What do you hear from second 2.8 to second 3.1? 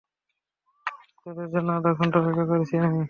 আমি।